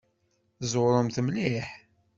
Tzewṛemt 0.59 1.17
mliḥ! 1.25 1.67